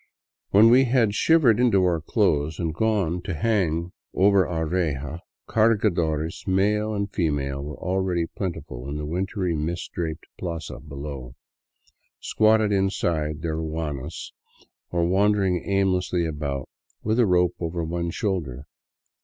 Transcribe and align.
When 0.49 0.71
we 0.71 0.85
had 0.85 1.13
shivered 1.13 1.59
into 1.59 1.83
our 1.83 2.01
clothes 2.01 2.57
and 2.57 2.73
gone 2.73 3.21
to 3.21 3.35
hang 3.35 3.91
over 4.15 4.47
our 4.47 4.65
reja, 4.65 5.19
cargadores 5.47 6.47
male 6.47 6.95
and 6.95 7.13
female 7.13 7.63
were 7.63 7.77
already 7.77 8.25
plentiful 8.25 8.89
in 8.89 8.97
the 8.97 9.05
wintry, 9.05 9.55
mistrdraped 9.55 10.25
plaza 10.39 10.79
below, 10.79 11.35
squatted 12.19 12.71
inside 12.71 13.43
their 13.43 13.57
ruanas 13.57 14.31
or 14.89 15.05
wandering 15.05 15.63
aimlessly 15.69 16.25
about 16.25 16.67
with 17.03 17.19
a 17.19 17.27
rope 17.27 17.53
over 17.59 17.83
one 17.83 18.09
shoulder. 18.09 18.65